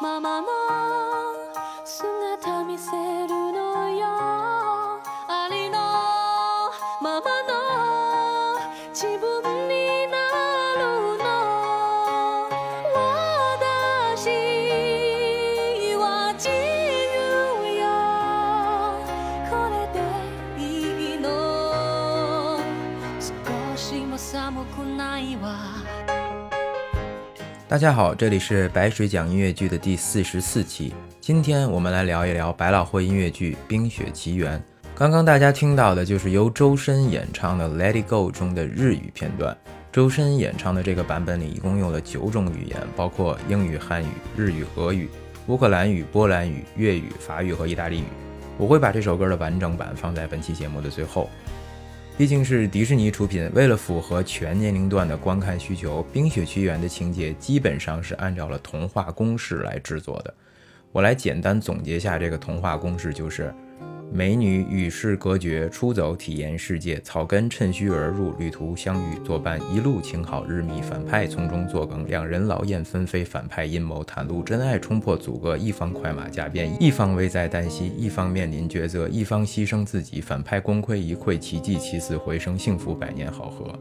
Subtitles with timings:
[0.00, 0.46] ままの
[1.84, 3.19] 姿見せ
[27.70, 30.92] 大家好，这里是白水讲音乐剧的第四十四期。
[31.20, 34.58] 今天我们来聊一聊百老汇音乐剧《冰雪奇缘》。
[34.92, 39.56] 刚刚大家听到的就是由周深演唱的《Let It Go》中的日语片段。
[39.92, 45.08] 周深演唱的这个版本里一共用了九种语言，包括英语、汉语、日语、俄语、
[45.46, 48.04] 乌克兰语、波兰语、粤语、法语和意大利语。
[48.58, 51.30] 我会把这首歌的完整版放在本期节目的最后。
[52.20, 60.34] 毕竟是迪士尼出品，为了符合全年龄段的观看需求，《冰雪奇缘》的情节基本上是按照了童话公式来制作的。
[60.92, 63.54] 我来简单总结下这个童话公式，就是
[64.12, 83.78] 美女与世隔绝，出走体验世界；草根趁虚而入，旅途相遇作伴，一路情好日密，反派从中作梗，两人劳燕分飞，反派阴谋袒露，真爱冲破阻隔，一方快马加鞭，一方危在旦夕，一方面临抉择，一方牺牲自己，反派功亏一篑，奇迹起死回生，幸福百年好合。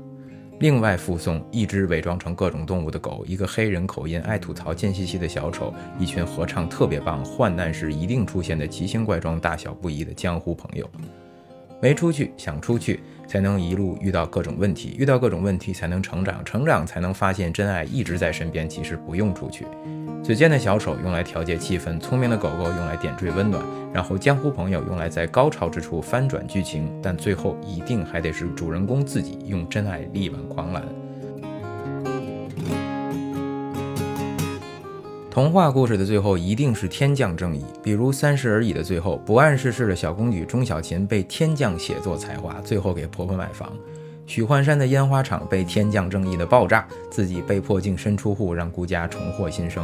[0.60, 10.90] 另外附送一只伪装成各种动物的狗，一个黑人口音爱吐槽贱兮兮的小丑，一群合唱特别棒、患难时一定出现的奇形怪状、大小不一的江湖朋友。
[11.82, 19.66] 没出去，想出去，才能一路遇到各种问题，遇到各种问题才能成长，成长才能发现真爱一直在身边，其实不用出去。
[20.30, 30.84] 嘴贱的小丑用来调节气氛，聪明的狗狗用来点缀温暖，然后江湖朋友用来在高潮之处翻转剧情，但最后一定还得是主人公自己用真爱力挽狂澜。
[35.32, 43.68] 童话故事的最后一定是天降正义，比如《三十而已》的最后，不谙世事的小公举钟小琴被天降写作才华，最后给婆婆买房；
[44.28, 49.84] 许幻山的烟花厂被天降正义的爆炸，自己被迫净身出户，让顾家重获新生。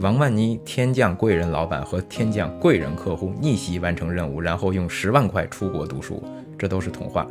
[0.00, 6.22] 王万妮天降贵人老板和天降贵人客户逆袭完成任务，然后用十万块出国读书，
[6.58, 7.26] 这都是童话。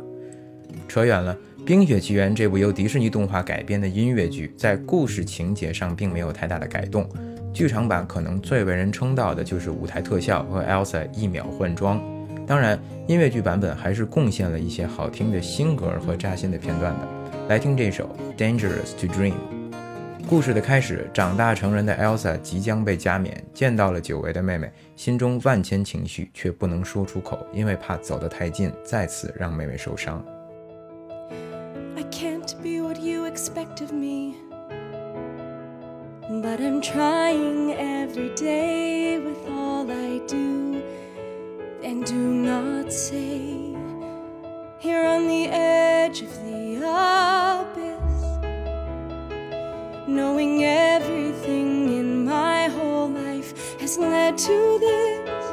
[0.88, 7.06] 扯远了，《冰雪奇缘》这部由迪士尼动画改编的音乐剧，在故事情节上并没有太大的改动。
[7.52, 12.02] 剧场版可能最为人称道的就是舞台特效和 Elsa 一秒换装，
[12.46, 17.08] 当然，音乐剧版本还是贡献了一些好听的新歌和扎心的片段的。
[17.48, 18.08] 来听这首
[18.40, 19.32] 《Dangerous to Dream》。
[20.26, 30.24] 故事的开始，长大成人的 Elsa 即将被加冕，见到了久违的妹妹，心中万千情绪却不能说出口，因为怕走得太近，再次让妹妹受伤。
[31.96, 34.34] I can't be what you expect of me.
[36.28, 40.80] But I'm trying every day with all I do.
[41.84, 43.76] And do not say,
[44.80, 47.93] here on the edge of the abyss,
[50.14, 55.43] knowing everything in my whole life has led to this.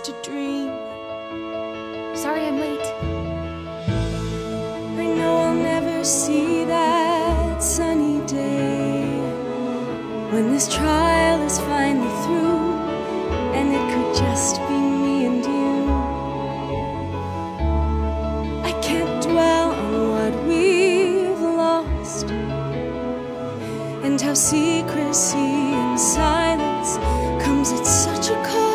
[0.00, 0.70] To dream.
[2.16, 2.80] Sorry I'm late.
[4.98, 9.04] I know I'll never see that sunny day
[10.32, 12.74] when this trial is finally through,
[13.54, 15.90] and it could just be me and you.
[18.64, 22.26] I can't dwell on what we've lost
[24.02, 26.96] and how secrecy and silence
[27.44, 28.73] comes at such a cost.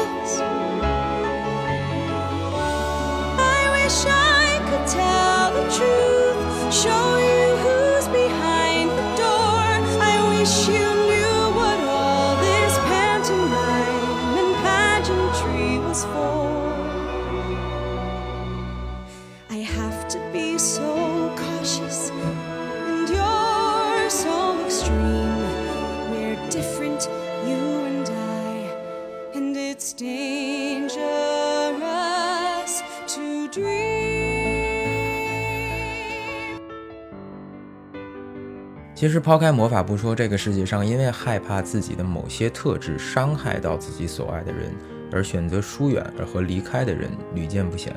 [39.00, 44.76] 其实抛开魔法不说，这个世界上因为害怕自己的某些特质伤害到自己所爱的人
[45.10, 47.96] 而选择疏远而和离开的人屡见不鲜，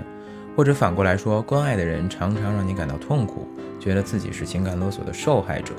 [0.57, 3.49] 或者反过来说，关爱的人常常让你感到痛苦，
[3.81, 5.75] 觉得自己是情感勒索的受害者。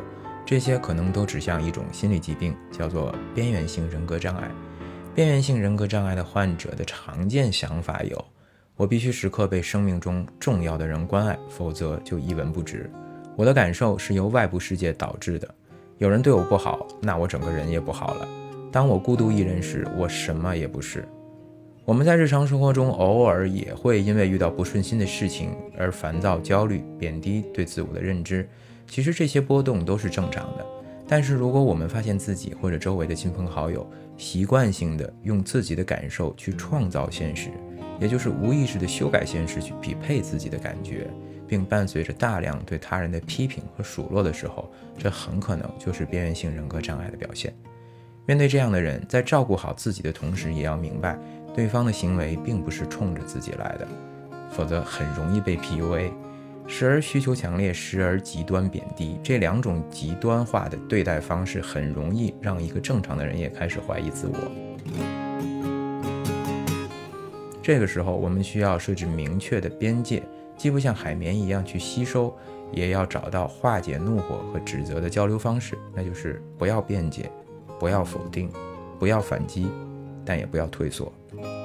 [0.46, 4.52] 这些可能都指向一种心理疾病，叫做边缘性人格障碍。
[5.16, 8.26] 边缘性人格障碍的患者的常见想法有：
[8.76, 12.92] 我必须时刻被生命中重要的人关爱，否则就一文不值。
[13.36, 15.48] 我的感受是由外部世界导致的，
[15.98, 18.28] 有人对我不好，那我整个人也不好了。
[18.72, 21.08] 当我孤独一人时，我什么也不是。
[21.86, 28.48] 我们在日常生活中偶尔也会因为遇到不顺心的事情而烦躁、焦虑，贬低对自我的认知。
[28.88, 30.66] 其实这些波动都是正常的。
[31.08, 33.86] 但是如果我们发现自己或者周围的亲朋好友
[34.16, 37.50] 习惯性的用自己的感受去创造现实，
[38.00, 41.10] 也就是无意识的修改现实去匹配自己的感觉。
[41.48, 47.54] 并伴随着大量对他人的批评和数落的时候，这很可能就是边缘性人格障碍的表现。
[48.26, 51.18] 面对这样的人，在照顾好自己的同时，也要明白
[51.54, 53.88] 对方的行为并不是冲着自己来的，
[54.52, 56.12] 否则很容易被 PUA。
[56.66, 64.38] 时而需求强烈，时而极端贬低，这两种极端化的对待方式，很容易让一个正常的人也开始怀疑自我。
[67.62, 70.24] 这个时候，我们需要设置明确的边界。
[70.64, 72.34] 既不像海绵一样去吸收，
[72.72, 77.30] 也要找到化解怒火和指责的交流方式，那就是不要辩解，
[77.78, 78.50] 不要否定，
[78.98, 79.68] 不要反击，
[80.24, 81.12] 但也不要退缩。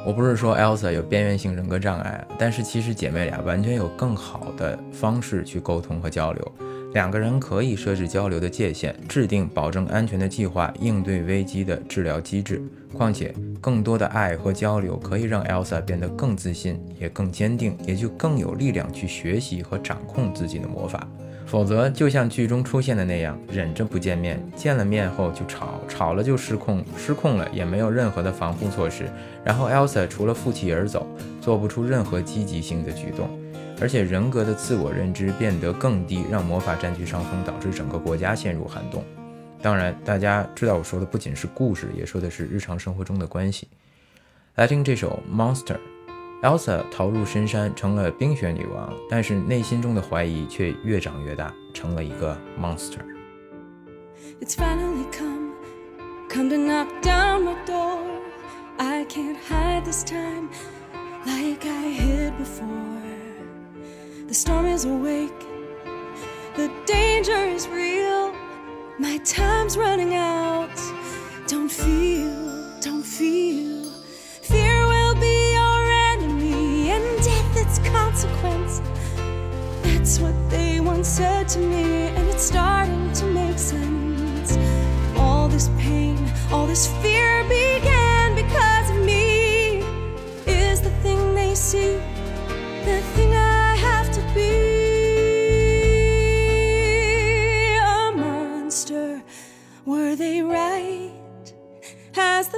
[0.05, 6.53] 我不是说 Elsa 有边缘性人格障碍，但是其实姐妹俩完全有更好的方式去沟通和交流。
[6.95, 12.63] 两个人可以设置交流的界限，制定保证安全的计划，应对危机的治疗机制。
[12.93, 21.07] 况且，更多的爱和交流可以让 Elsa 变得更自信，也更坚定，也就更有力量去学习和掌控自己的魔法。
[21.45, 29.05] 否则，就像剧中出现的那样，忍着不见面，见了面后就吵，吵了就失控，失控了也没有任何的防护措施，
[29.45, 31.07] 然后 Elsa 除了负气而走，
[31.41, 33.29] 做不出任何积极性的举动。
[33.81, 39.05] 而且人格的自我认知变得更低，让魔法占据上风，导致整个国家陷入寒冬。
[39.61, 43.69] 当然，大家知道我说的不仅是故事，也说的是日常生活中的关系。
[44.57, 45.77] 来听这首《Monster》
[46.43, 52.99] ，Elsa 逃入深山，成了冰雪女王，但是内心中的怀疑却越长越大，成了一个 monster。
[54.41, 55.53] It's finally come,
[56.29, 57.99] come to knock down my door.
[58.77, 60.49] I can't hide this time
[61.25, 63.08] like I hid before.
[64.29, 65.41] The storm is awake,
[66.55, 68.35] the danger is real.
[68.99, 70.79] My time's running out.
[71.47, 73.91] Don't feel, don't feel.
[74.43, 75.83] Fear will be your
[76.13, 78.83] enemy, and death its consequence.
[79.83, 84.59] That's what they once said to me, and it's starting to make sense.
[85.17, 86.19] All this pain,
[86.53, 87.18] all this fear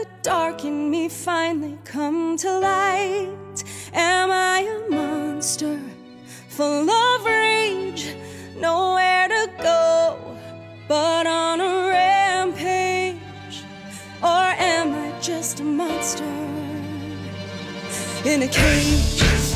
[0.01, 3.65] the dark in me finally come to light?
[3.93, 5.79] Am I a monster
[6.49, 8.15] full of rage?
[8.57, 10.39] Nowhere to go
[10.89, 13.65] but on a rampage?
[14.23, 16.25] Or am I just a monster
[18.25, 19.50] in a cage?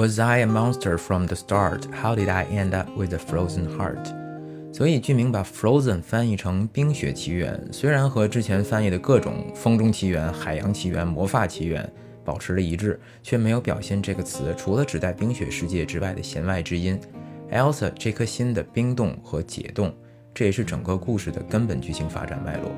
[0.00, 1.84] Was I a monster from the start?
[1.92, 4.08] How did I end up with a frozen heart?
[4.72, 11.84] 所以剧名把 Frozen 翻译成《冰雪奇缘》，虽然和之前翻译的各种《风中奇缘》《海洋奇缘》《魔法奇缘》
[12.24, 16.98] 保持了一致，却没有表现这个词除了指代冰雪世界之外的弦外之音。
[17.52, 19.94] Elsa 这颗心的冰冻和解冻，
[20.32, 22.70] 这也是整个故事的根本剧情发展脉络。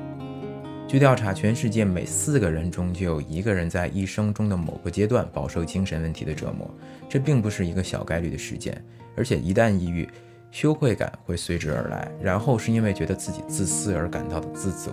[0.93, 6.69] 据调查，全世界每四个人中就有一个人在一生中的某个阶段饱受精神问题的折磨，
[7.09, 8.79] 这并不是一个小概率的事件。
[9.17, 10.07] 而且一旦抑郁，
[10.51, 14.91] 羞愧感会随之而来，然后是因为觉得自己自私而感到的自责。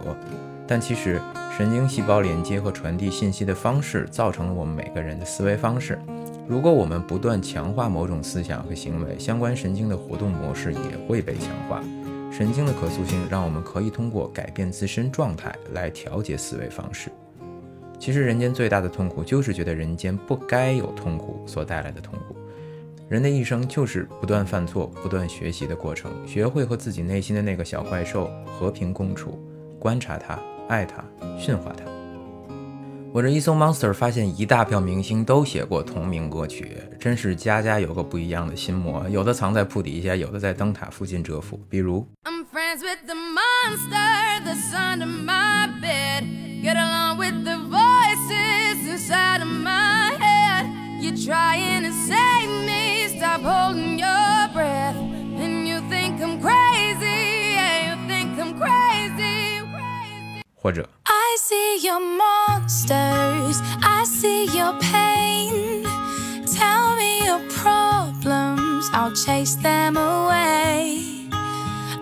[0.67, 1.21] 但其实，
[1.55, 5.99] 神经细胞连接和传递信息的方式造成了我们每个人的思维方式。
[6.49, 11.85] 如果我们不断强化某种思想和行为，相关神经的活动模式也会被强化。
[12.41, 17.13] 神经的可塑性让我们可以通过改变自身状态来调节思维方式。
[17.99, 22.35] 其实，人间最大的痛苦就是觉得人间不该有痛苦所带来的痛苦。
[23.11, 29.39] 人的一生就是不断犯错、不断学习的过程，学会和自己内心的那个小怪兽和平共处，
[29.79, 31.05] 观察它、爱它、
[31.39, 32.00] 驯化它。
[33.13, 41.61] 我这一搜 Monster 发现一大票明星都写过同名歌曲，真是家家有个不一样的心魔，有的藏在铺底下，有的在灯塔附近蛰伏。
[41.69, 42.07] 比如
[51.27, 54.20] trying to save me, stop holding your
[60.61, 65.85] 或者 I see your monsters, I see your pain.
[66.45, 71.29] Tell me your problems, I'll chase them away.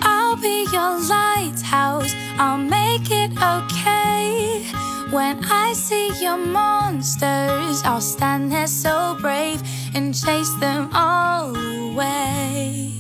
[0.03, 4.65] I'll be your lighthouse, I'll make it okay.
[5.11, 9.62] When I see your monsters, I'll stand there so brave
[9.95, 12.98] and chase them all away.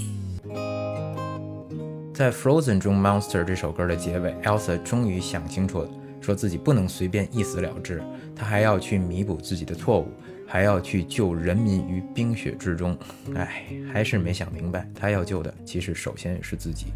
[2.18, 5.88] 在《Frozen》中，《Monster》这首歌的结尾，Elsa 终于想清楚了，
[6.20, 8.02] 说自己不能随便一死了之，
[8.34, 10.08] 她还要去弥补自己的错误，
[10.44, 12.98] 还要去救人民于冰雪之中。
[13.36, 16.86] 唉，还是没想明白，她要救的其实首先是自己。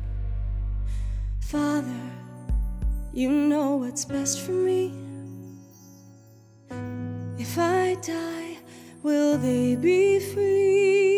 [1.41, 1.85] Father,
[3.12, 4.91] you know what's best for me.
[7.38, 8.57] If I die,
[9.05, 11.12] will they be free?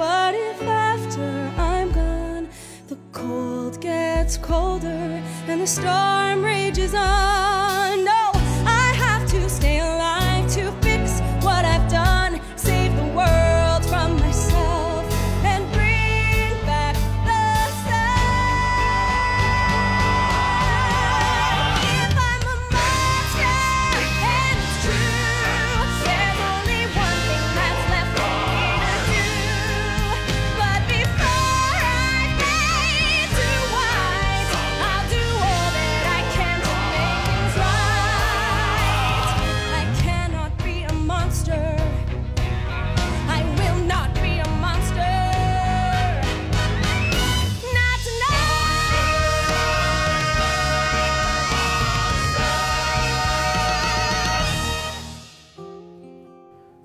[0.00, 2.48] What if after I'm gone,
[2.88, 7.89] the cold gets colder and the storm rages on?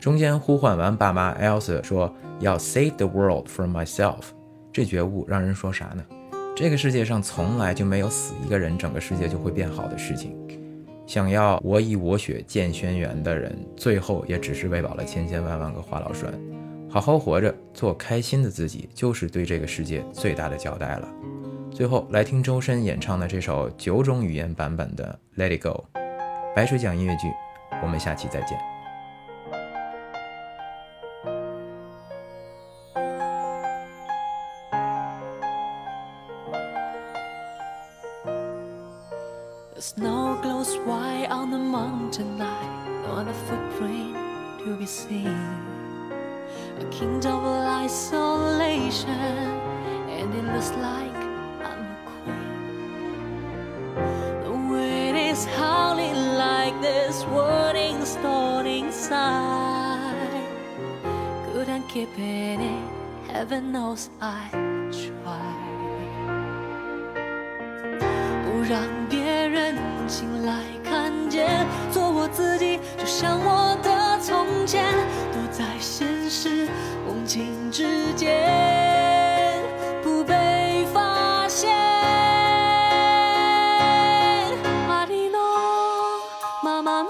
[0.06, 4.22] 中间呼唤完爸妈，Elsa 说要 save the world from myself，
[4.72, 6.06] 这觉悟让人说啥呢？
[6.56, 10.38] 这个世界上从来就没有死一个人，整个世界就会变好的事情。
[11.08, 16.32] 想要我以我血建轩辕的人，最后也只是喂饱了千千万万个花老栓。
[16.88, 21.10] 好好活着，做开心的自己，就是对这个世界最大的交代了。
[21.72, 25.84] 最后来听周深演唱的这首九种语言版本的《Let It Go》。
[26.56, 27.28] 白水讲音乐剧，
[27.82, 28.75] 我们下期再见。
[55.36, 60.16] Is howling like this wording storm inside.
[61.52, 62.88] Couldn't keep it in,
[63.28, 64.48] heaven knows I
[64.92, 65.66] tried.
[68.46, 69.76] 不让别人
[70.08, 70.54] 进来
[70.86, 74.86] 看见，做我自己，就像我的从前，
[75.34, 76.70] 躲在现实
[77.06, 78.65] 梦境之间，
[86.66, 87.04] ママ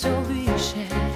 [0.00, 1.07] sur